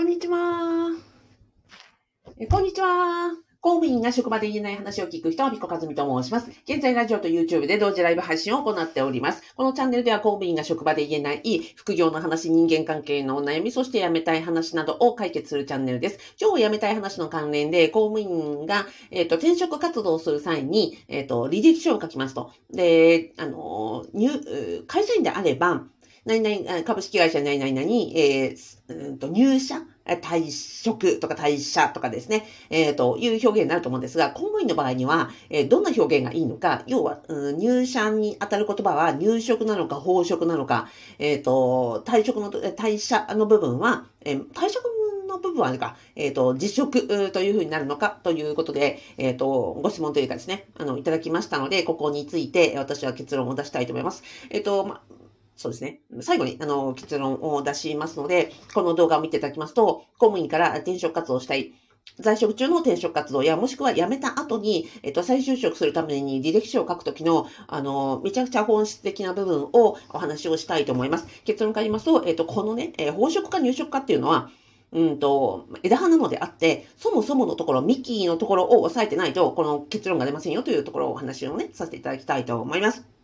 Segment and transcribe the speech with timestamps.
[0.00, 0.96] こんにちは。
[2.38, 3.32] えこんにちは。
[3.60, 6.50] 公務員が職場で言えない話を聞く人は、ピコカズミと申します。
[6.64, 9.42] 現在、ラジオと YouTube で同時ライブ配信を行っております。
[9.54, 16.18] このチャンネルでは、公務員が職場で言えない副業の話、人間関係のお悩み、そして辞めたい話などを解決するチャンネルです。
[16.40, 22.52] 今日辞めたい話の関連で、公務員が、えっ、と、転職活動をする際に、えっ、と、履歴書を書きますと。
[22.70, 24.30] で、あの、入、
[24.86, 25.84] 会社員であれば、
[26.24, 29.82] 何々、株式会社何々に、えー、うんと入社？
[30.16, 40.88] 退職とか退社とかですね、えー、という表現になると思うんですが、公務員の場合には、えー、どんな表現がいいのか、要は、うん、入社に当たる言葉は入職なのか報職なのか、
[41.18, 44.84] えっ、ー、と、退職の、退社の部分は、えー、退職
[45.28, 54.24] の部分はあれか、えっ、ー、と、辞職というふうになるのかということで、えっ、ー、と、ご質問というかですね、あの、いただきましたので、ここについて私は結論を出したいと思います。
[54.50, 55.00] えっ、ー、と、ま、
[55.60, 56.00] そうですね。
[56.22, 61.74] 最後に、あの、結論を出しますので、この動画を見ていただきますと、公務員から転職活動をしたい。
[62.18, 71.26] 在職中の転職活動や、もしくは辞めた後に、えっと、再就職するために履歴書を書くときの、あの、めちゃくちゃ本質的な部分をお話をしたいと思います。
[71.44, 74.48] 結論から言いますと、えっと、このね、えー、報職か入職かっていうのは、
[74.92, 83.19] うんと、枝葉なのであって、そもそものところ、ミキーのところを押さえてないと、この結論が出ませんよというところをお話をね、させていただきたいと思います。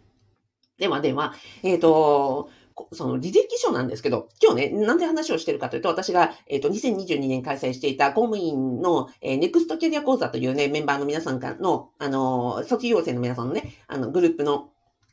[0.78, 2.50] ではでは、えっ、ー、と、
[2.92, 14.68] その履歴書なんですけど、今日ね、なんで話をしてるかというと、私が、えっ、ー、と、2022年開催していた公務員の、えー、ネクストキャリア講座というね、メンバーの皆さんからの、あのー、卒業生の皆さんのね、あの、グループの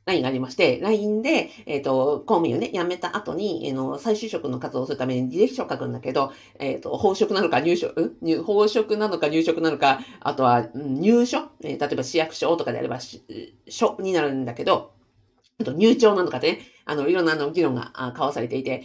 [0.06, 13.00] LINE がありまして、LINE で、えっ、ー、と、公務員をね、辞めた後に、えー、の、再就職の活動をするために履歴書を書くんだけど、えっ、ー、と、報職なのか入職、入、報職なのか入職なのか、あとは、入所、えー、例えば市役所とかであれば、
[13.70, 14.92] 所になるんだけど、
[15.60, 18.84] あと入庁なのかで、ね、あの、いろんなの議論が交わされていて、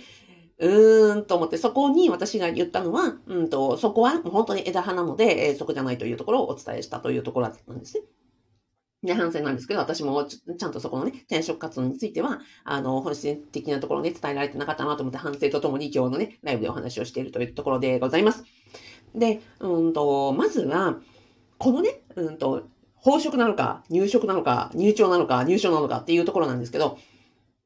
[0.58, 8.04] うーんと思って、そこに私が言ったのは、うんと、そこは本当に枝葉なので、え、そこじゃないというところをお伝えしたというところなんですね。
[9.04, 18.42] で、反省なんですけど、私もちゃんとそこのね、転職活動については、あの、本質的なところをね、伝えられてなかったなと思って反省とともに今日のね、ライブでお話をしているというところでございます。
[19.14, 20.98] で、うんと、まずは、
[21.58, 22.64] このね、うんと、
[23.00, 26.98] 報職なのか、入職なのか、入庁なのか、入所なのかっていうところなんですけど、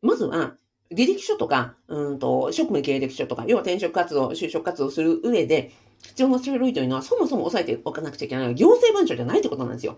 [0.03, 0.55] まずは、
[0.91, 5.73] 履歴書とか、うんと、職務経歴書とか、要は転職活動、就職活動する上で、
[6.03, 9.97] 必要な書類というのは、そもそも押さえておかなくちゃいけないのは行政文書じゃないってことなんですよ。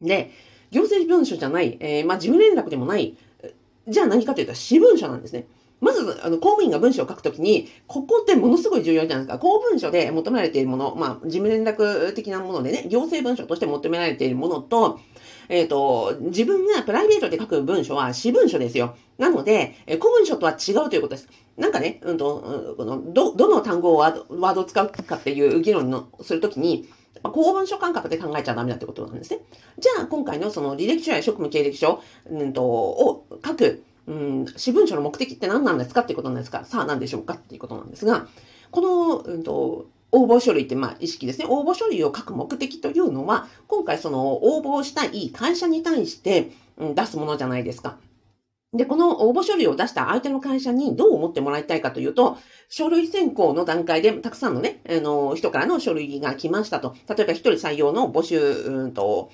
[0.00, 0.30] で、
[0.70, 3.16] 行政文書じゃない、えー、まあ、事務連絡でもない、
[3.88, 5.46] じゃあ何かというと、私文書なんですね。
[5.80, 9.38] まず、あの、公務員が文章を書くときに、ここってものすごい重要じゃないですか。
[9.38, 14.98] 公文書で求められているもの、まあ、事務連絡的なものでね、行政文書として求められているものと、
[15.48, 18.96] えっ、ー、と、自分がプライベートで書く文書は私文書ですよ。
[19.18, 21.28] なので、え公文書とは違うということです。
[21.56, 26.88] なんかね、うんと、この、ど、どの単語をワードを使うかっていう議論のするときに、
[27.22, 29.40] 公文書感覚で考えちゃダメだってことなんですね。
[29.78, 38.26] じゃあ、今回のその履歴書や職務経歴書、うんと、を書く、うん、私文書の目的って何なんですかっていうことなんですかさあ何でしょうかっていうことなんですが、
[38.70, 41.46] この、うんと、応募書類ってまあ意識ですね。
[41.48, 47.98] 応募書類を書く目的というのは、今回その応募したい会社に対して、うん、出すものじゃないですか。
[48.72, 52.38] で、この応募書類を出した相手の会社にどう思ってもらいたいかというと、
[52.70, 56.94] 書類選考の段階でたくさんのね、あの、人からの書類が来ましたと。
[57.08, 59.30] 例えば一人採用の募集、うんと、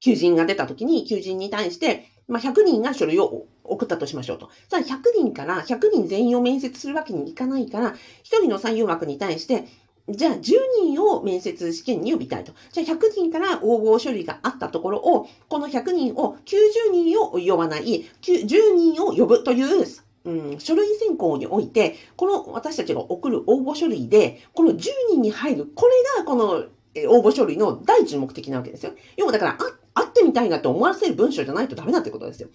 [0.00, 4.50] 求人が出た時に、求人に対して、まあ、100人が書類を送ったとしましょうと。
[4.68, 7.94] さあ、100人から100人全員を面接するわけにいかないから、1
[8.40, 9.64] 人の採用枠に対して、
[10.08, 10.40] じゃあ10
[10.82, 12.52] 人を面接試験に呼びたいと。
[12.72, 19.86] じゃあ100人から応募処理があったところを、この100人を90人を呼ばない、10人を呼ぶという、
[20.24, 26.64] うん、書類選考において、この私たちが送る応募書類で、この10人に入る、これがこの
[27.08, 28.92] 応募書類の第一目的なわけですよ。
[29.16, 32.48] 要はだから、あ、会ってみたいなって思わせる文章じゃないとダメだってことですよ。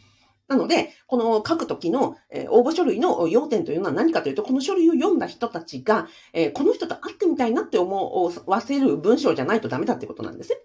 [0.48, 10.58] なので、この書くときの、え、応募書類の要点というのは何かというと、この書類を読んだ人たちが、え、この人と会ってみたいなって思わせる文章じゃないとダメだってことなんですね。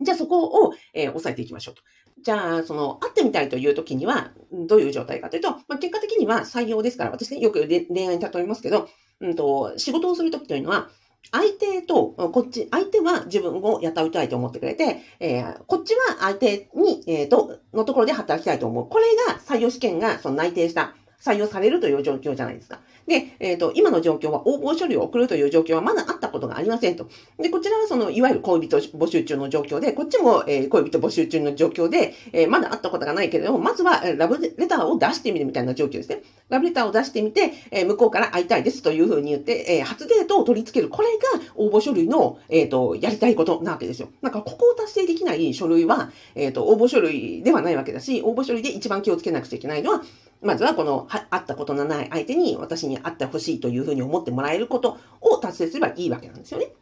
[0.00, 1.82] じゃあそこを、えー、押さえていきましょうと。
[2.22, 8.88] じゃあ、その、会ってみたいというときには、どういう状態かというと、まあ、結果的には採用ですから、私ね、よく恋愛に例えますけど、
[9.20, 10.90] うんと、仕事をするときというのは、
[11.30, 18.88] 相手と、こっち、相手は自分を雇いたいと思ってくれて、えー、こっちは相手に、えー、と、のところで働きたいと思う。
[18.88, 22.80] これが採用試験がその内定した採用されるという状況じゃないですか。
[23.06, 27.08] で、えっ、ー、と、今の状況は応募書類を送るという状況はまだあっことがありませんと。
[27.38, 36.22] で、こちらはその、いわゆる恋人募集中の状況で、こっちも、えー、恋人募集中の状況で、えー、まだあったことがないけれども、まずは、ラブレターを出してみるみたいな状況ですね。
[36.48, 40.88] ラブレターを出してみて、え向こうから会いたいですというふうに言って、え初デートを取り付ける。
[40.88, 44.08] これが応募書類の、えっ、と、やりたいことなわけですよ。
[44.22, 50.02] なんか、ここを達成できない書類は、えっ、と、応募書類ではないわけだし、応募書類で一番気をつけなくちゃいけないのは、
[50.40, 56.72] まずはこの、会ったことのない相手に私に会ってほしいというふうに思ってもらえることを達成すればいいわけなんですよね。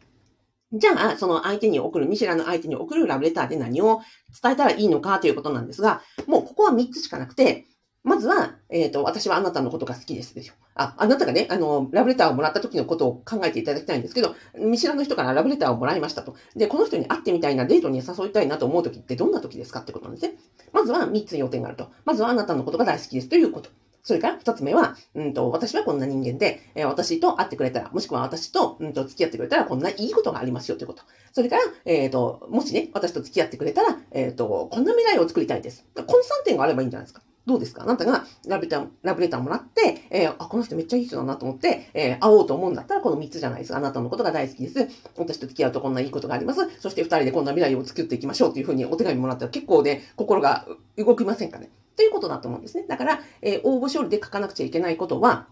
[0.73, 4.01] じゃあ、その相手に送る、見知らぬ相手に送るラブレターで何を
[4.41, 7.65] 伝えたらいいのかということなんですが、もうここは3つしかなくて、
[8.07, 10.53] まずは、えっ、ー、と、私はあなたのことが好きですですよ。
[10.75, 16.37] あ、あなたがね、あの、ラブレターをもらった時のことを考えていただきたいんですけど、見知らぬ人からラブレターをもらいましたと。
[16.55, 20.35] で、この人に会ってみたいな、デートに誘いたいなと思う時ってどんな時ですかってことなんですね。
[20.71, 21.91] まずは3つ要点があると。
[22.05, 23.69] まずはあなたのことが大好きですということ。
[24.03, 31.03] それから二つ目は、うんと、私はこんな人間で、えー、私と会ってくれたら、もしくは私と、うんと、付き合ってくれたら、こんないいことがありますよということ。
[31.33, 35.85] それから、えっ、ー、と、もしね、私と付き合ってくれたら、えっ、と、こんな未来を作りたいです。
[35.93, 37.21] この3点があればいいんじゃないですか。
[37.47, 37.83] どうですか？
[37.83, 43.77] あなたがラブレター、ラブレターもらって、えー、あ、この人めっちゃいい人だなと思って、えー、会おうと思うんだったら、この3つじゃないですか。
[43.77, 44.87] あなたのことが大好きです。
[45.15, 46.69] 私と付き合うとこんないいことがあります。
[46.81, 50.67] そして2人でこんな未来を作っていきましょうというふうにお手紙もらったら結構ね、心が
[50.97, 51.69] 動きませんかね？
[51.95, 52.85] ということだと思うんですね。
[52.85, 55.47] だから、えー、応募書類で書かなくちゃいけないことは、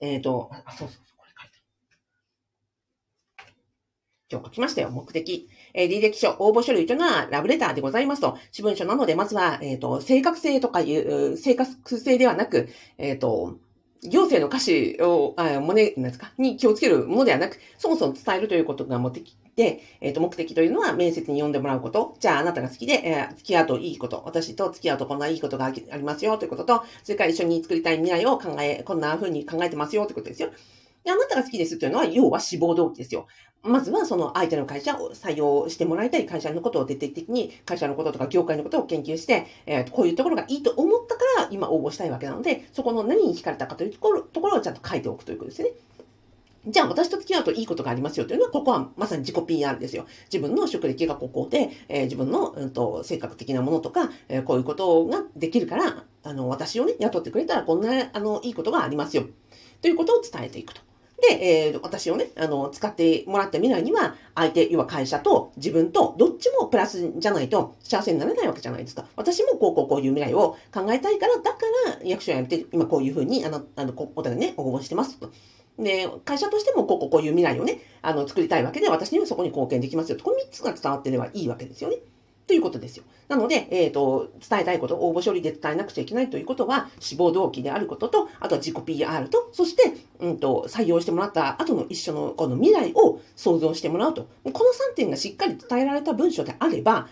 [0.00, 1.50] えっ、ー、と、あ、そうそうそう、これ書い
[3.36, 3.52] た。
[4.30, 5.48] 今日書きましたよ、目的。
[5.74, 8.38] えー、履歴書、応募書類というのはラブレターでございますと。
[8.52, 12.68] 私文書なので、まずは、えっ、ー、と、正確性とかいう、正確性ではなく、
[12.98, 13.58] えっ、ー、と、
[14.02, 22.16] 行政の歌詞を、あ、もね、なんですか、に気をつけるものではなく、そもそも伝えるということが目的で、えっ、ー、と、目的というのは面接に呼んでもらうこと。
[22.18, 24.22] じゃあ、あなたが好きで、えー、付き合うといいこと。
[24.24, 30.50] 私と付き合うとこんないいことがありますよということと、それから一緒に作りたい未来を考え、こんな風に考えてますよということですよ。
[31.04, 33.26] で、あなたが好きですというのは、要は志望動機ですよ。
[33.62, 45.72] まずはその相手の会社を採用してもらいたい会社のことを徹底的に会社のこととか業界のことを研究して、えー、こういうところがいいと思ったから今応募したいわけなので、そこの何に惹かれたかというところところをちゃんと書いておくということですね。
[46.66, 50.06] じゃあ私と付き合うといいことがありますよというのは、ここはまさに自己 PR ですよ。
[50.32, 59.24] 自分の職歴がここで、えー、自分の、うんと、性格的なものとか、えー、こういうことができるから、あの、私をね、雇ってくれたらこんな、あの、いいことがありますよ。
[59.80, 60.82] ということを伝えていくと。
[61.20, 69.04] で、えー、私をね、あの、使ってもらった未来には、相手、要は会社と自分と、どっちもプラスじゃないと幸せになれないわけじゃないですか。
[69.16, 71.58] 私もこうこうこういう未来を考えたいから、だか
[71.88, 75.30] ら役所を辞めて、今こういうふうに、あの、あの、お互いね、応募してますと。
[75.78, 80.24] で、会社としてもこうこうこういう未来をね、あの、作りたいわけで、私にはそこに貢献できますよと。
[80.24, 81.98] この3つが伝わってればいいわけですよね。
[82.50, 83.04] ということですよ。
[83.28, 94.26] なので、えっ、ー、と、伝えたいこと、応募処理で伝えなくちゃいけないということは、志望動機であることと、あとは自己 PR と、そして、うんと、採用してもらった後の一緒のこの未来を想像してもらうと。
[94.42, 94.52] この
[94.92, 97.06] 3点がしっかり伝えられた文章であれば、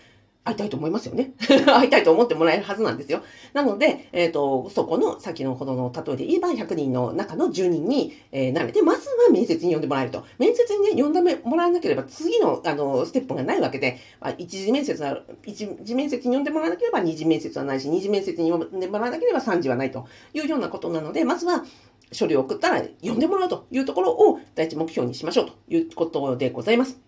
[0.49, 1.33] 会いたいと思いますよね。
[1.67, 3.23] 会いたいと思ってもらえるはずなんですよ。
[3.53, 10.25] なので、えっ、ー、と、そこの先のほどの例えで言えば100人の中の10人に、えー、なれて、まずは面接に呼んでもらえると。
[10.39, 21.65] 面接にね、呼んでもらわなければ次の、あの、ステップがないわけで、まあ、一次面接は、一次面接に呼んでもらわなければ二次面接はないし、二次面接に呼んでもらわなければ三次はないというようなことなので、まずは、
[22.11, 27.08] 書類を送ったら呼んでもらうというところを第一目標にしましょうということでございます。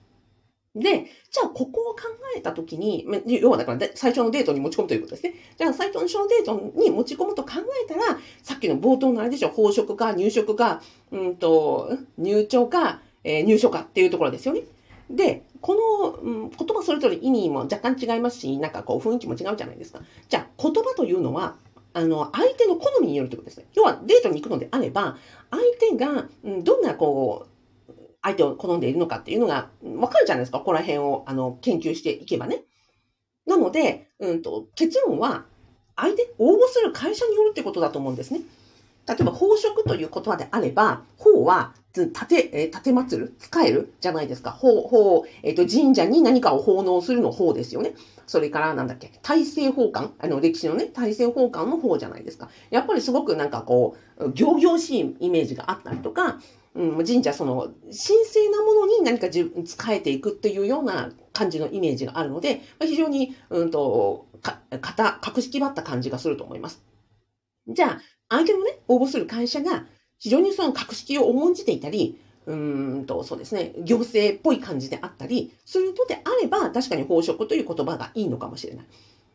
[0.74, 2.02] で、じゃあここを考
[2.36, 5.34] えたときに、要はだから最初のデートに持ち込むということですね。
[5.58, 7.52] じゃあ最初のデートに持ち込むと考
[7.84, 10.80] えたら、さっきの冒頭のあれでしょ、宝飾か入職か、
[11.10, 14.62] うんと、入庁か、えー、入所かっていうところですよね。
[15.10, 20.00] で、この、うん、言葉それぞれ意味も若干違いますし、なんかこう雰囲気も違うじゃないですか。
[20.28, 21.56] じゃあ言葉というのは、
[21.92, 23.66] あの、相手の好みによるということですね。
[23.74, 25.16] 要はデートに行くのであれば、
[25.50, 27.49] 相手が、うん、どんなこう、
[28.22, 30.58] 相手を好んでいるのかっていうのがわかるじゃないですか。
[30.58, 32.64] ここら辺を、あの、研究していけばね。
[33.46, 35.44] なので、うんと、結論は、
[35.96, 38.40] 相手、応募する会社によるってことだと思うんですね。
[39.08, 44.52] 例えば、宝飾という言葉であれば、法は、立て、え立て祀る使えるじゃないですか。
[44.52, 47.94] 法、法、えっ、ー、と、神社に何かを奉納するの法ですよね。
[48.26, 52.48] それから、なんだっけ、大政奉還あの、歴史のね、大政奉還の法じゃないですか。
[52.70, 56.38] やっぱりすごくなんかこう、行々しいイメージがあったりとか、
[56.74, 66.82] うん、神社その神聖なものに何か自分使えていくっていうような感じのイメージがあるので、ま非常に、うんと、か、型、格式ばった感じがすると思います。
[67.68, 69.84] じゃあ、相手のね、応募する会社が
[70.18, 78.86] 非常にその格式を重んじていたり、うんと、そうですね、行政っぽい感じであったりするのであれば、確かに宝飾という言葉がいいのかもしれない。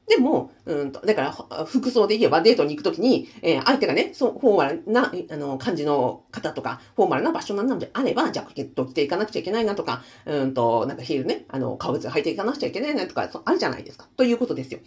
[0.07, 14.07] でも、うんと、だから、服装で言えばデートに行くときに、えー、相手がね、そう、フォーマルな、あの、感じの方とか、フォーマルな場所なのであれば、ジャケット着ていかなくちゃいけないなとか、うんと、なんかヒールね、あの、革靴履いていかなくちゃいけないなとか、そうあるじゃないですか。
[14.15, 14.79] ということですよ。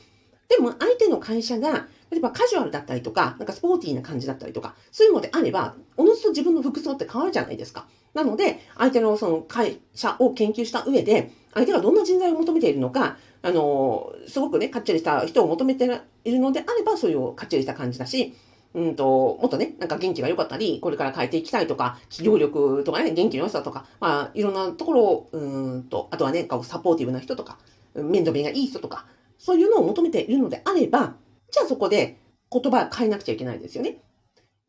[0.49, 7.87] でも、相手の会社が、例えばカジュアルだったりとか、なんかスポーティーな感じだったりとか、そういうのであれば、おのずと自分の服装って変わるじゃないですか。
[8.15, 15.85] なので、相手のその会社を研究した上で、相手がどんな人材を求めているのか、あの、すごくね、かっちりした人を求めて
[16.25, 18.35] いるのであれば、そういうかっちりした感じだし、
[18.75, 27.59] うんと、もっとね、なんか元気が良かったり、これから変えていきたいとか、企業力とかね、元気の良さとか、まあ、いろんなところを、うんと、あとはね、サポーティブな人とか、
[27.95, 29.07] 面倒見がいい人とか、
[29.39, 31.17] そういうのを求めているのであれば、
[31.51, 32.19] じゃあそこで
[32.51, 33.99] 言葉変えなくちゃいけないですよね。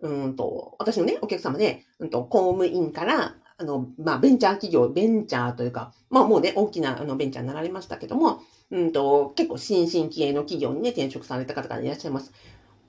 [0.01, 12.31] うんと、私のね、お客様で、うんと、公務員から、あの、まあ、ベンチャー企業、ベンチャーというか、まあ、もうね、大きなあのベンチャーになられましたけども、うんと、結構新進気鋭の企業にね、転職された方がいらっしゃいます。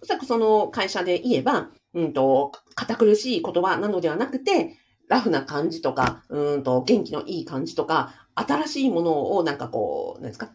[0.01, 4.77] おそらくその会社で言えば、うんと、堅苦しい言葉なのではなくて、
[5.09, 10.53] ラフな感じとか、うんと、元気のいい感じとか、新しいものをなんかこう、なんですか、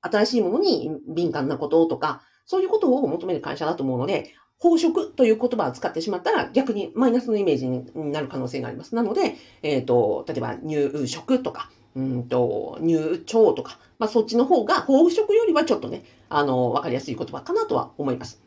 [0.00, 8.94] 新しいものに敏感なこととか、そういうことを求める会社だと思うので、飽食という言葉を使ってしまったら逆にマイナスのイメージになる可能性があります。
[8.94, 18.40] なので、えっ、ー、と、例えば入食とか、うんと、入腸とか、まあそっちの方が飽食よりはちょっとね、あの、わかりやすい言葉かなとは思います。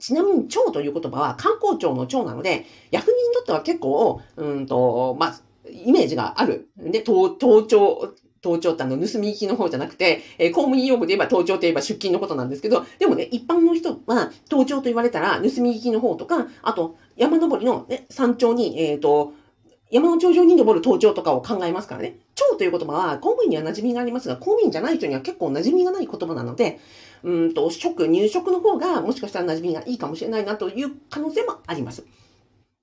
[0.00, 5.40] ちなみに腸という言葉は観光庁の腸なので、役人にとっては結構、うんと、まあ、
[5.70, 6.68] イメージがある。
[6.76, 19.32] で、盗聴盗聴ってあの、盗み聞きの方じゃなくて、えー、公務員用語で言えば盗聴といえば出勤のことなんですけど、でもね、一般の人は盗聴と言われたら、盗み聞きの方とか、あと、山登りの、ね、山頂に、えっ、ー、と、
[19.90, 22.16] 山の頂上に登る盗聴とかを考えますからね。
[22.34, 26.78] 蝶という言葉は公務員には馴染みがありますが、公務員じゃない人には結構馴染みがない言葉なので、
[27.22, 32.04] うんと、職、入職の方がもしかしたら馴染みがいいかもしれないなという可能性もあります。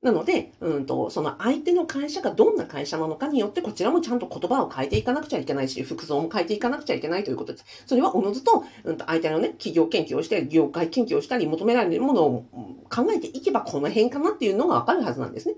[0.06, 7.66] なので、うんと、その相手の会社がどんな会社なのかによって、こちらもちゃんと言葉を変えていかなくちゃいけないし、服装も変えていかなくちゃいけないということです。
[7.88, 12.46] それはおのずと、うんと、相手のね、企業研究をして、業界研究をしたり、求められるものを
[12.88, 15.56] 考えていけば、この辺かなっていうのがわかるはずなんですね。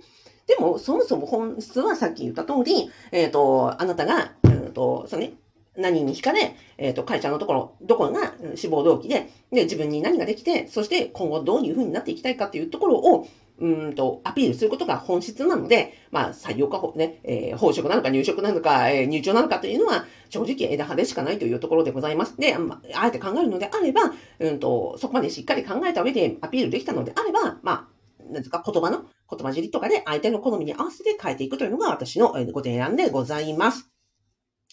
[0.48, 5.34] でも、そもそも本質はさっき言った通り、えっ、ー、と、あなたが、うんと、そうね、
[5.76, 13.28] 何に惹かれ、えっ、ー、と、会社のところ、どこが志望動機で、で、自分に何ができて、そして今後どういうふうになっていきたいかっていうところを、
[13.60, 22.38] うんと、アピールすることが本質なので、まあ、採用か、ね、えー、報職なのか入職なのか、えー、入庁なのかというのは、正直枝葉でしかないというところでございます。
[22.38, 33.90] で、あ、えて考えるのであれば、うんと、そこまでしっかり考えた上でアピールできたのであれば、まあ、なんですか、言葉の、言葉尻とかで相手の好みに合わせて変えていくというのが私のご提案でございます。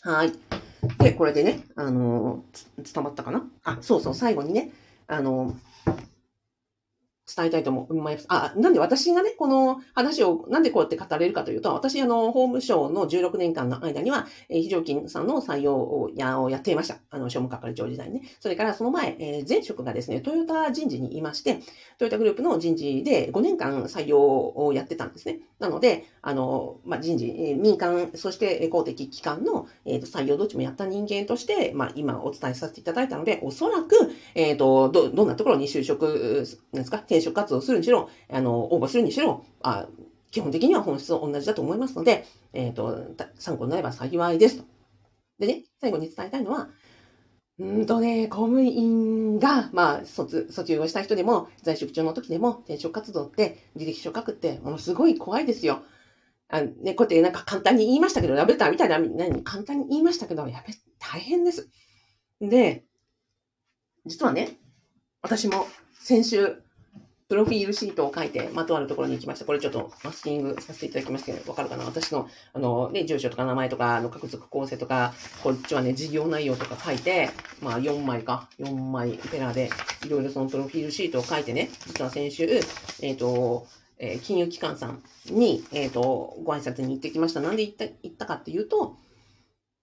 [0.03, 0.33] はい。
[0.99, 3.49] で、これでね、あのー、伝わったかな？
[3.63, 4.73] あ、そうそう、最後にね、
[5.07, 5.55] あのー
[7.27, 8.27] 伝えたいと思います。
[8.29, 16.99] あ、なんで私がね、この話をなんでこうやって語れるかというと、私、あの、法務省の16年間の間には、えー、非常勤さんの採用をやをやっていました。
[17.11, 18.23] あの、商務係長時代にね。
[18.41, 21.61] それからその前、えー、前職がですね、トヨタ人事にいまして、
[21.99, 25.41] トヨタグループの人事で5年間採用をやってたんですね。
[25.59, 33.95] なので、あの、まあ、人事、えー、民間、そして公的機関の、えーと、採用どっちもやった人間として、まあ、今お伝えさせていただいたので、おそらく、
[34.35, 39.87] えっ、ー、と、ど、どんなところに就職、なんですか、転職活動するにしろ、あの、応募するにしろ、あ
[40.33, 43.07] 基本的には本質と同じだと思いますので、えっ、ー、と、
[43.39, 44.65] 参考になれば幸いですと。
[45.39, 46.69] でね、最後に伝えたいのは、
[47.61, 55.85] うんとね、公務員が、まあ、卒、卒業した人でも、在職中の時でも、転職活動って、履歴書書くって、ものすごい怖いですよ。
[56.49, 61.71] あね、こうやってなんか簡単に言いましたけど、ラブレターみたいな、何、簡単に言いましたけど、やべ、大変です。
[62.41, 62.85] で、
[64.05, 64.59] 実はね、
[65.23, 65.69] 私も
[66.01, 66.64] 先週、
[67.27, 69.47] プロフィールシートを書いて、まとあるところに行きました。
[69.47, 71.85] これちょっとマスキングさせていただきましたけど、わかるかな？
[71.85, 77.31] 私の、あの、ね、住所とか名前とか、の各属構成とか、こっちはね、事業内容とか書いて、
[77.63, 79.71] まあ、4枚か、4枚ペラで、
[80.05, 82.45] いろいろそのプロフィールシートを書いてね、実は先週、
[83.01, 83.67] えっ、ー、と、
[83.99, 87.41] えー、金融機関さんに、えっ、ー、と、ご挨拶に行ってきました。
[87.41, 88.97] なんで行った、行ったかっていうと、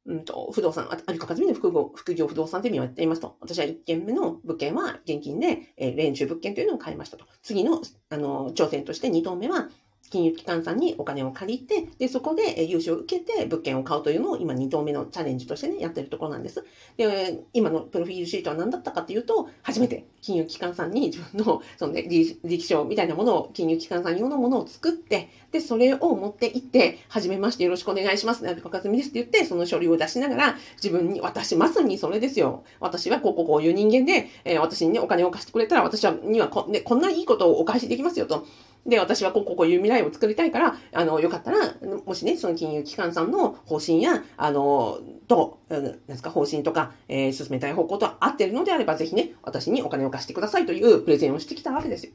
[0.05, 3.37] うんと、不動産、ありかかずみの副業副業不動産ゼミをやっていますと。
[3.39, 7.25] 私は1件目の物件は現金で、えー、練習物件というのを買いましたと。
[7.43, 9.69] 次の、あの、挑戦として2棟目は、
[10.11, 16.63] 金融機関さんにお金を借りて、で、そこで融資を受けて物件を買うというのを今2度目のチャレンジとしてね、やってるところなんです。
[16.97, 28.43] で、今のプロフィールシートは何だったかというと、初めて金融機関さんに自分の、 そのね、履歴書みたいなものを、金融機関さん用のものを作って、で、それを持って行って、はじめましてよろしくお願いします。
[28.43, 32.63] なびかかずみですって言って、その書類を出しながら、自分に、私、まさにそれですよ。
[32.81, 38.45] 私はこうこうこういう人間で、えー、私にね、お金を貸してくれたら、私はにはこ,、ね、こんないいことをお返しできますよと。
[38.85, 52.13] で、私はこここういう未来を作りたいから、あの、よかったら、もしね、その金融機関さんの方針や、あの、と、なんですか、方針とか、えー、進めたい方向と合ってるのであれば、ぜひね、私にお金を貸してくださいというプレゼンをしてきたわけですよ。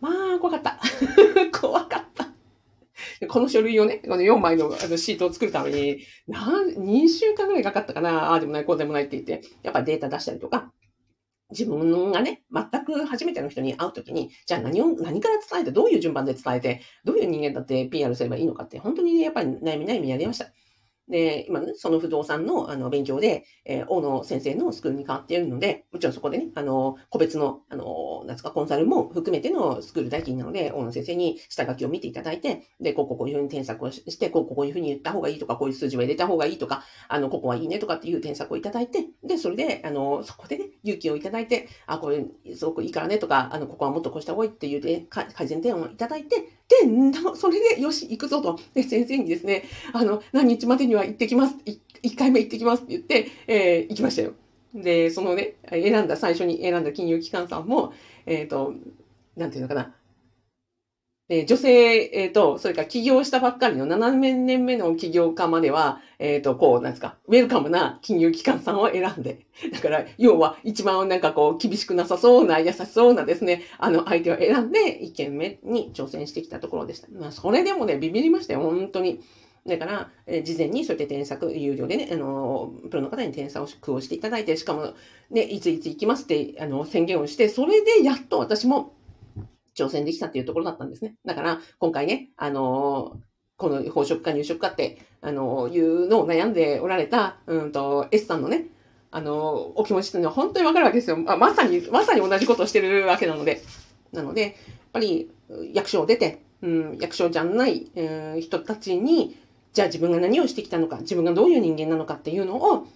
[0.00, 0.80] まあ、怖かった。
[1.60, 2.30] 怖かった。
[3.28, 10.72] この書類をね、この4枚のあのシートを作るために、なん、2週間ぐらいかかったかな、ああでもない、こうでもないって言って、やっぱデータ出したりとか、
[11.50, 20.52] 自分がね、全く初めての人に会うときに、じゃあ何を、何から伝えて、どういう順番で伝えて、どういう人間だって PR すればいいのかって、本当にね、やっぱり悩み悩みやりました。
[21.10, 42.24] で、今ね、その不動産のあの勉強で、えー、大野先生のスクールに変わっているので、もちろんそこでね、あの、個別の、あの、なんか、コンサルも含めてのスクール代金なので、大野先生に下書きを見ていただいて、で、こうこういうふうに添削をして、こうこういうふうに言った方がいいとか、こういう数字を入れた方がいいとか、あの、ここはいいねとかっていう添削をいただいて、で、それで、あの、そこでね、勇気をいただいて、あ、これ、
[42.54, 46.76] すごくいいからねとか、あの、ここはもっとこうした方がいいっていう、ね、改善点をいただいて、で、
[47.36, 48.58] それで、よし、行くぞと。
[48.74, 51.56] で、先生にですね、あの、何日までには行ってきます。
[52.02, 54.34] 1回目行ってきますって言って、えー、行きましたよ。
[54.74, 57.92] で、そのね、選んだ、最初に選んだ金融機関さんも、
[58.24, 58.74] えっ、ー、と、
[59.36, 59.94] なんていうのかな。
[61.32, 77.06] え、女性、えっ、ー、と、それから起業したばっかりの7年目の起業家までは、えっ、ー、と、こう、なんですか、ウェルカムな金融機関さんを選んで、 だから、要は一番なんかこう、厳しくなさそうな、優しそうなですね、あの、相手を選んで、1件目に挑戦してきたところでした。
[77.12, 79.20] まあ、それでもね、ビビりましたよ、本当に。
[79.68, 84.94] だから、え事前にそうやって添削、有料でね、あの、プロの方に添削をしていただいて、しかも、
[85.30, 88.94] ね、いついつ行きますって、あの、宣言をして、それでやっと私も
[89.74, 91.14] 挑戦できたっていうところだったんですね。
[91.24, 93.20] だから、今回ね、あの、
[93.56, 98.66] この宝飾か入植かって、あの、いうのを悩んでおられた、うんと、S さんのね、
[99.10, 101.16] あの、お気持ちっていうのは本当にわかるわけですよ。
[101.16, 103.62] ままさに、まさに同じことをしてるわけなので。
[104.12, 104.52] なので、やっ
[104.92, 105.30] ぱり、
[105.72, 109.36] 役所を出て、うん、役所じゃない、えー、人たちに、
[109.72, 112.86] じゃあ自分が何をしてきたのか、自分がどういう人間なのかっていうのを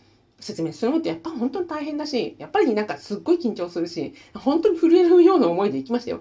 [0.40, 6.20] 説明するのってやっぱ本当に大変だし、やっぱりなんかすっごい緊張するし、本当に震えるような思いで行きましたよ。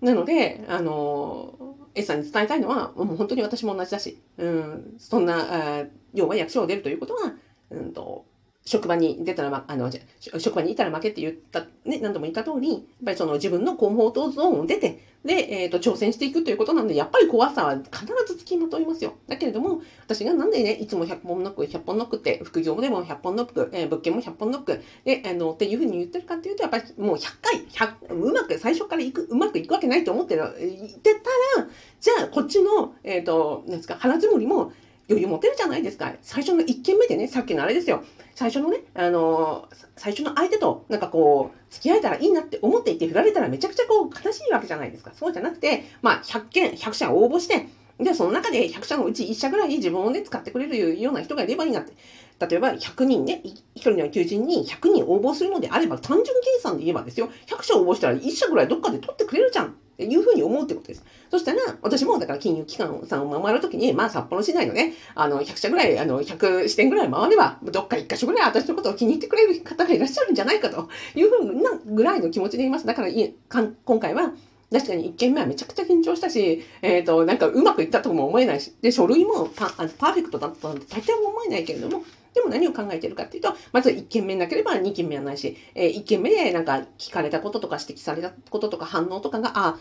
[0.00, 7.34] なので、あの、A さんに伝えたいのは、もう本当に私も同じだし、うん、そんな、あ要は役所を出るということは、
[7.70, 8.26] うんと、
[8.66, 9.90] 職場に出たら、ま、あの、
[10.38, 19.14] 職場にいたら負けって言った、ね、何度も言った通り、やっぱりその自分のコンフォートゾーンを出て、で、えっ、ー、と、挑戦していくということなんで、やっぱり怖さは必ず付きまといますよ。
[19.28, 31.68] だけれども、私がなんでね、いつも100本ノック、100本ノックって、副業でも100本ノック、えー、物件も100本ノック、で、あの、っていうふうに言ってるかっていうと、やっぱりもう100回、100、うまく、最初からいく、うまくいくわけないと思ってる、言ってたら、
[32.00, 34.72] じゃあ、こっちの、えっ、ー、と、なんですか、腹積もりも
[35.08, 36.12] 余裕持てるじゃないですか。
[36.22, 38.02] 最初の1件目でね、さっきのあれですよ。
[38.34, 45.12] 最初のね、あのー、最初の相手と、なんかこう、付き合えたらいいなって思っていて振られたらめちゃくちゃこう、悲しいわけじゃないですか。
[45.14, 51.92] そうじゃなくて、まあ、100件、100社応募して、で、その中で100社のうち1社ぐらい自分をね、使ってくれるような人がいればいいなって。
[52.38, 59.76] 例えば100人ね、1人の求人に100人応募するのであれば、単純計算で言えばですよ、100社応募したら1社ぐらいどっかで取ってくれるじゃん。
[59.96, 61.02] っていうふうに思うってことです。
[61.30, 72.84] そしたら、私もだから金融機関さんを回るときに、まあ札幌市内のね、あの、100社ぐらい、あの、100支店ぐらい回れば、どっか1箇所ぐらい私のことを気に入ってくれる方がいらっしゃるんじゃないかというふうなぐらいの気持ちでいます。
[72.84, 74.32] だからいか、今回は、
[74.70, 82.04] 確かに1件目はめちゃくちゃ緊張したし、えっ、ー、と、なんかうまくいったとも思えないし、で、書類もパパーフェクトだったなんて大抵も思えないけれども、
[82.36, 89.78] でも何を考えてるかっていうと、まず1件目なければ2件目はないし、え、1件目でなんか聞かれたこととか指摘されたこととか反応とかが、あ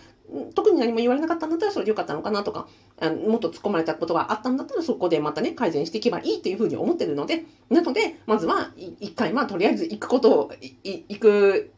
[0.56, 2.70] 特に何も言われなかったんだったらそれでよかったのかなとか、
[3.02, 11.72] あもっと突っ込まれたことがあったんだったらそこでまたね、改善していけばいいっていうふうに思ってるので、なので、まずは1回、まあとりあえず行くことを、行く、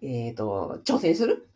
[0.00, 1.48] えっ、ー、と、挑戦する。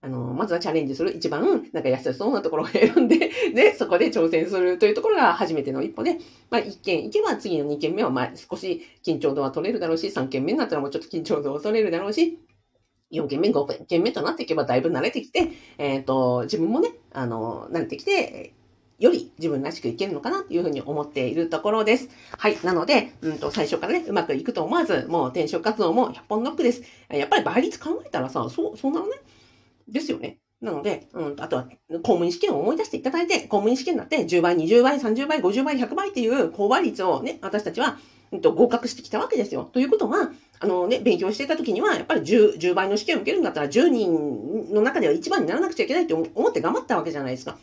[0.00, 6.18] あの、まずはチャレンジする一番、なんか安そうなところを選んで、 で、そこで挑戦するというところが初めての一歩で、
[6.50, 12.38] まあ、1件行けば次の2件目は、まあ、少し緊張度は取れるだろうし、3件目になったらもうちょっと緊張度を取れるだろうし、
[13.10, 18.54] 4件目、5件目となっていけばだいぶ慣れてきて、えっ、ー、と、自分もね、あの、慣れてきて、
[18.98, 22.08] より自分らしくいけるのかなっていうふうに思っているところです。
[22.36, 22.58] はい。
[22.64, 26.82] なので、うんと、最初からね、うまくいくと思わず、もう転職活動も100本ノックです。
[27.08, 29.12] やっぱり倍率考えたらさ、そう、そんなのね、
[29.88, 30.38] ですよね。
[30.60, 37.98] なので、うん、あとは公務員試験を思い出していただいて、公務員試験だって10倍、20倍、30倍、50倍、100倍っていう高倍率をね、私たちは、
[38.32, 39.68] うん、と合格してきたわけですよ。
[39.72, 47.56] ということは、あのね、勉強していた時には、やっぱり 10, 10倍の試験を受けるんだったら、10人の中では1番にならなくちゃいけないと思って頑張ったわけじゃないですか。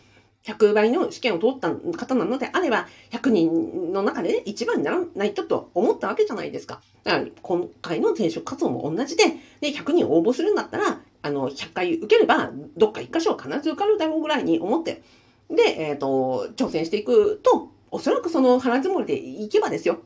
[0.46, 6.82] 100倍の試験を通った方なのであれば、100人の中でね、1番にならないとと思ったわけじゃないですか。
[7.04, 9.24] だから、今回の転職活動も同じで、
[9.60, 15.02] で、100人応募するんだったら、あの、100回受ければ、どっか1箇所は必ず受かるだろうぐらいに思って、
[15.50, 20.04] で、えっ、ー、と、挑戦していくと、おそらくその腹積もりでいけばですよ。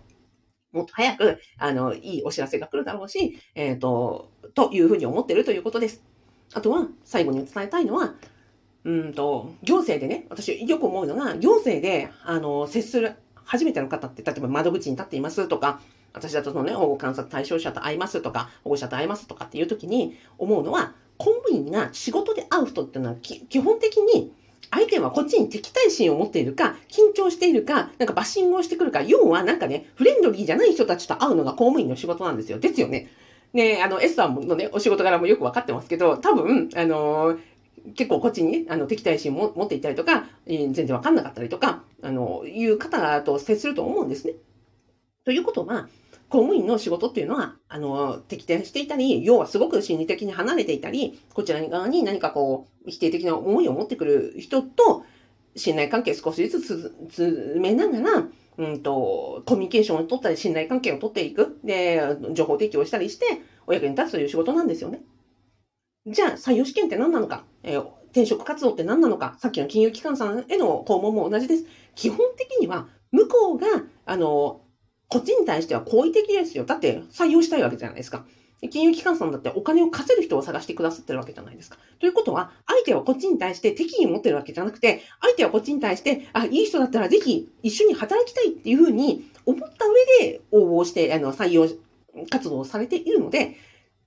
[0.71, 6.01] もっと早く、あの、いいお知らせが来るだろうし、えっ、ー、と、というふうに思ってるということです。
[6.53, 8.15] あとは、最後に伝えたいのは、
[8.86, 15.82] うんと、行政でね、私よく思うのが、行政で、あの、接する、初めての方って、例えば窓口に立っていますとか、
[16.13, 24.32] 私だとそのね、保護観察対象者と会いますとか、保護者と会いますとかっていう時に思うのは、公務員が仕事で会う人っていうのは基本的に
[24.71, 32.60] 相手はこっちに敵対心を持っているか、緊張しているか、なんかバッシングをしてくるか、要はなんかね、フレンドリーじゃない人たちと会うのが公務員の仕事なんですよ。
[32.60, 33.10] ですよね。
[33.53, 37.39] ね、あの、S さんのね、お仕事柄もよくわかってますけど、多分、あのー、
[37.95, 44.34] 結構こっちにね、あの、敵対心も持っていたりとかえ、全然わかんなかったりとか、あの、いう方と接すると思うんですね。
[45.25, 45.88] ということは、
[46.30, 55.04] 公務員の仕事っていうのは、あの、敵対していたり、要はすごく心理的に離れていたり、こちら側に何かこう、否定的な思いを持ってくる人と、
[55.56, 58.28] 信頼関係少しずつ詰めながら、
[58.60, 61.60] うんと、コミュニケーションを取ったり、信頼関係を取っていく。
[61.63, 62.02] で、
[62.34, 63.26] 情報提供したりして、
[63.65, 65.02] お役に立つという仕事なんですよね。
[66.06, 71.65] じゃあ、採用試験って何なのか、えー、転職活動って何なのか、さっきの金融機関さんへの訪問も同じです。
[71.96, 73.68] 基本的には、向こうが、
[74.06, 74.62] あの、
[75.10, 76.65] こっちに対しては好意的ですよ。
[76.65, 78.26] だって採用したいわけじゃないですか。
[78.69, 81.78] 金融機関さんだってお金を稼ぐ人を探してくださってるわけじゃないですか。
[82.00, 91.67] ということは、相手はこっちに対して敵意を持ってるわけじゃなくて、相手はこっちに対して、あ、いい人だったらぜひ一緒に働きたいっていうふうに思った上で応募して、あの、採用
[92.30, 93.56] 活動をされているので、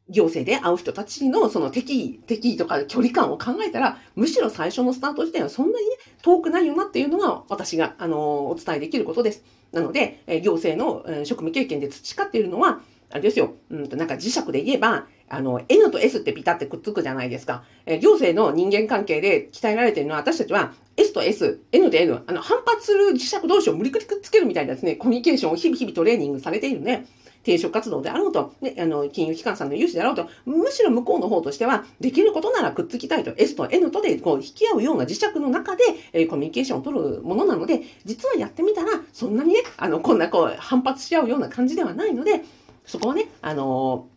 [0.08, 9.44] 行政で会う人たちのその敵意、敵意とか距離感を考えたら、むしろ最初のスタート自体はそんなにね、遠くないよなっていうのが私が、あの、お伝えできることです。
[9.72, 17.64] なので、え行政の、え職務経験で培っているのは、あれですよ、うんと、なんか磁石で言えば、あの、N と S ってピタってくっつくじゃないですか。
[17.86, 27.06] え行政の人間関係で鍛えられているのは、私たちは S と S、N と N、あの、反発する磁石同士を無理くりくっつけるみたいなですね、コミュニケーションを日々日々トレーニングされているね。
[27.42, 42.44] 定職活動であろうと、ね、あの、金融機関さんの融資であろうと、むしろ向こうの方としては、できることならくっつきたいと、S と N とで、こう、引き合うような磁石の中で、え、コミュニケーションを取るものなので、実はやってみたら、そんなにね、あの、こんなこう、反発し合うような感じではないので、
[42.84, 44.08] そこはね、あの、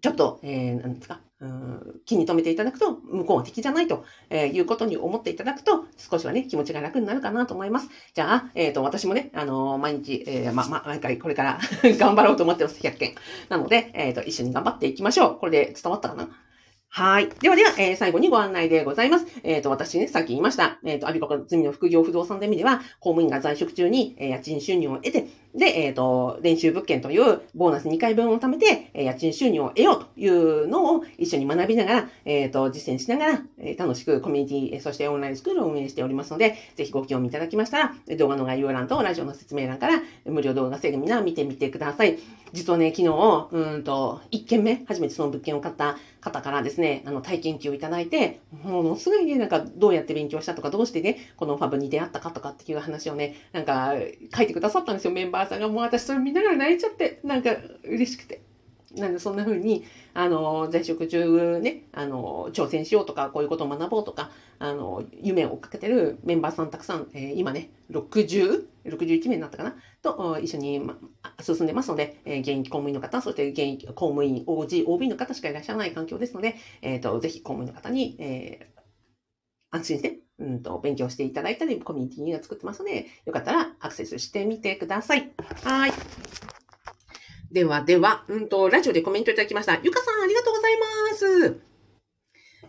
[0.00, 7.88] ちょっと、えー、なんですか、うん気に留めていただくと、向こうは敵じゃないと、えー、いうことに思っていただくと、少しはね、気持ちが楽になるかなと思います。
[8.14, 11.58] じゃあ、えっ、ー、と、私もね、あのー、毎日、えー、ま、ま、毎回これから
[11.98, 13.14] 頑張ろうと思ってます、100件。
[13.48, 15.38] なので、えっ、と、一緒に頑張っていきましょう。
[15.38, 16.28] これで伝わったかな？
[16.96, 17.28] はい。
[17.28, 19.26] ではでは、えー、最後にご案内でございます。
[19.42, 20.78] えっ、ー、と、私ね、さっき言いました。
[20.84, 42.18] えっ、ー、と、アビコカズミの副業不動産ゼミでは、公務員が在職中に、え、家賃収入を得て、で、えっ、ー、と、練習物件というボーナス2回分を貯めて、え、家賃収入を得ようというのを一緒に学びながら、えっ、ー、と、実践しながら、え、楽しくコミュニティ、そしてオンラインスクールを運営しておりますので、ぜひご興味いただきましたら、動画の概要欄とラジオの説明欄から無料動画セミナー見てみてください。
[42.52, 53.94] 実はね、昨日、うんと、1件目、初めてその物件を買った方からですね、あの、体験記をいただいて、ものすごいね、なんか、どうやって勉強したとか、どうしてね、このファブに出会ったかとかっていう話をね、なんか、
[54.34, 55.68] 書いてくださったんですよ、メンバーさんが。
[55.68, 58.42] もう私それ見ながら泣いちゃって、なんか、嬉しくて。
[58.96, 70.96] なんでそんな風に、あの、在職中ね、あの、挑戦しようとか、こういうことを学ぼうとか、あの、夢を追っかけてるメンバーさんたくさん、えー、今ね、60、61名になったかなと、一緒に、ま、
[71.40, 78.73] 進んでますので、えー、現役公務員の方、そして現役公務員、OG、OB の方しかいらっしゃらない環境ですので、えっ、ー、と、ぜひ公務員の方に、えー、
[79.74, 85.32] 安心して、うんと、勉強していただいたり、コミュニティを作ってますので、よかったらアクセスしてみてください。
[85.64, 85.92] はい。
[87.50, 89.78] ではでは、うんと、ラジオでコメントいただきました。
[89.82, 90.72] ゆかさん、ありがとうござい
[91.10, 91.60] ます。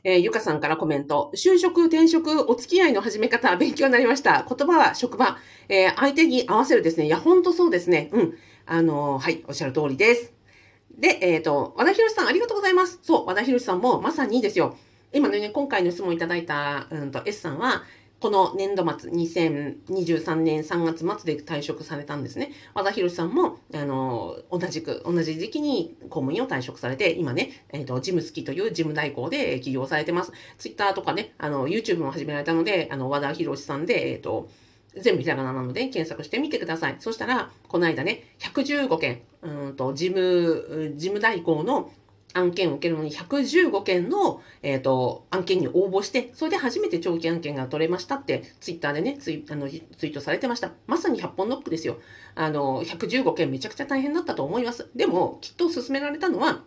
[0.03, 1.31] えー、ゆかさんからコメント。
[1.35, 4.45] 就職、転職、お付き合いの始め方、勉強になりました。
[4.47, 5.37] 言葉は職場。
[5.69, 7.07] えー、相手に合わせるですね。
[7.07, 8.09] いや、ほんとそうですね。
[8.13, 8.33] うん。
[8.67, 10.33] あのー、はい、おっしゃる通りです。
[10.95, 12.99] で、えっ、と、和田博さん、ありがとうございます。
[13.01, 14.77] そう、和田博さんもまさにですよ。
[15.13, 17.83] 今ね、今回の質問いただいた、うんと、S さんは、
[18.19, 22.51] この年度末、2023年3月末で退職されたんですね。
[22.73, 30.31] 和田博さんも、あの、同じく、同じ時期に公務員を退職されて、今ね、えっ、ー、と、事務好きという事務代行で起業されてます。
[30.57, 34.49] ツイッターとかね、あの、YouTube も始められたので、あの、和田博さんで、えっ、ー、と、
[34.97, 36.95] 全部ひらがななので検索してみてください。
[36.99, 41.91] そしたら、この間ね、115件、うんと、事務、事務代行の
[42.35, 50.71] 案件を受けるのに115件の、えっ、ー、と、案件に応募して、それで初めて長期案件が取れましたって、ツイッターでね、ツイあのツイートされてました。
[50.85, 51.97] まさに100本ノックですよ。
[52.35, 54.89] あの、115件めちゃくちゃ大変だったと思います。
[54.95, 56.61] でも、きっと進められたのは、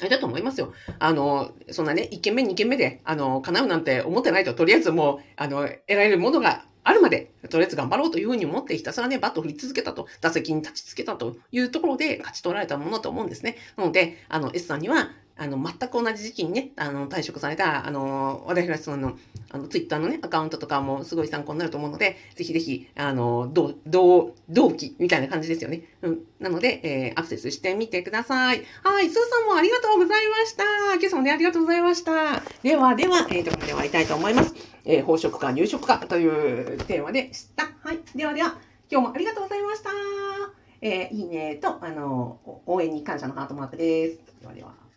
[0.00, 0.74] あれだと思いますよ。
[0.98, 13.56] あの、そんなね、1件目、2件目で、あの、叶うなんて思ってないと、とりあえずもう、あの、得られるものがあるまで、とりあえず頑張ろうというふうに思ってひたすらね、バット振り続けたと、打席に立ちつけたというところで勝ち取られたものだと思うんですね。
[13.76, 19.16] なので、あの、S さんには、あの、全く同じ時期にね、あの、退職された、あの、和田平さんの、
[19.50, 25.84] あの、ツイッターのね、アカウントとかもすごい参考になると思うので、ぜひぜひ、あの、同、同、同期みたいな感じですよね。
[26.02, 26.18] うん。
[26.40, 28.64] なので、えー、アクセスしてみてください。
[28.82, 30.64] はい、スーさんもありがとうございました。
[30.94, 32.42] 今朝もね、ありがとうございました。
[32.64, 34.54] では、では、えー、と、ころで終わりたいと思います。
[34.84, 37.70] えー、宝飾か入植かというテーマでした。
[37.84, 38.00] はい。
[38.16, 38.58] ではでは、
[38.90, 39.90] 今日もありがとうございました。
[40.80, 44.18] えー、いいねと、あの、応援に感謝のハートマークです。
[44.40, 44.87] ではでは。